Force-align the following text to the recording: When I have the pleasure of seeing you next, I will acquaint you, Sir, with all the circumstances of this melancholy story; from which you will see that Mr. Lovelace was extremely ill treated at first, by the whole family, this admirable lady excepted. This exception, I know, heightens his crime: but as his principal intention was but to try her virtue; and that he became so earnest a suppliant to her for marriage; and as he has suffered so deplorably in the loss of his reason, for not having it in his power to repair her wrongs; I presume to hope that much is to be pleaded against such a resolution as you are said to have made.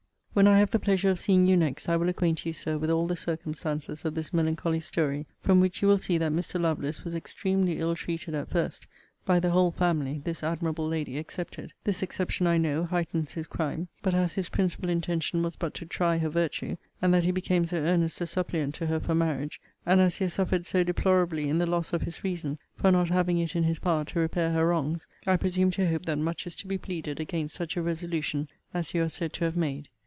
When 0.33 0.47
I 0.47 0.59
have 0.59 0.71
the 0.71 0.79
pleasure 0.79 1.09
of 1.09 1.19
seeing 1.19 1.45
you 1.45 1.57
next, 1.57 1.89
I 1.89 1.97
will 1.97 2.07
acquaint 2.07 2.45
you, 2.45 2.53
Sir, 2.53 2.77
with 2.77 2.89
all 2.89 3.05
the 3.05 3.17
circumstances 3.17 4.05
of 4.05 4.15
this 4.15 4.31
melancholy 4.31 4.79
story; 4.79 5.27
from 5.43 5.59
which 5.59 5.81
you 5.81 5.89
will 5.89 5.97
see 5.97 6.17
that 6.19 6.31
Mr. 6.31 6.57
Lovelace 6.59 7.03
was 7.03 7.13
extremely 7.13 7.79
ill 7.79 7.95
treated 7.95 8.33
at 8.33 8.47
first, 8.49 8.87
by 9.25 9.41
the 9.41 9.49
whole 9.49 9.71
family, 9.71 10.21
this 10.23 10.41
admirable 10.41 10.87
lady 10.87 11.17
excepted. 11.17 11.73
This 11.83 12.01
exception, 12.01 12.47
I 12.47 12.57
know, 12.57 12.85
heightens 12.85 13.33
his 13.33 13.45
crime: 13.45 13.89
but 14.01 14.13
as 14.13 14.31
his 14.31 14.47
principal 14.47 14.87
intention 14.87 15.43
was 15.43 15.57
but 15.57 15.73
to 15.75 15.85
try 15.85 16.17
her 16.19 16.29
virtue; 16.29 16.77
and 17.01 17.13
that 17.13 17.25
he 17.25 17.31
became 17.31 17.65
so 17.65 17.79
earnest 17.79 18.21
a 18.21 18.25
suppliant 18.25 18.73
to 18.75 18.87
her 18.87 19.01
for 19.01 19.13
marriage; 19.13 19.59
and 19.85 19.99
as 19.99 20.15
he 20.15 20.23
has 20.23 20.33
suffered 20.33 20.65
so 20.65 20.81
deplorably 20.85 21.49
in 21.49 21.57
the 21.57 21.67
loss 21.69 21.91
of 21.91 22.03
his 22.03 22.23
reason, 22.23 22.57
for 22.77 22.89
not 22.89 23.09
having 23.09 23.37
it 23.37 23.53
in 23.53 23.63
his 23.65 23.79
power 23.79 24.05
to 24.05 24.19
repair 24.21 24.53
her 24.53 24.67
wrongs; 24.67 25.07
I 25.27 25.35
presume 25.35 25.71
to 25.71 25.89
hope 25.89 26.05
that 26.05 26.17
much 26.19 26.47
is 26.47 26.55
to 26.55 26.67
be 26.67 26.77
pleaded 26.77 27.19
against 27.19 27.53
such 27.53 27.75
a 27.75 27.81
resolution 27.81 28.47
as 28.73 28.93
you 28.93 29.03
are 29.03 29.09
said 29.09 29.33
to 29.33 29.43
have 29.43 29.57
made. 29.57 29.89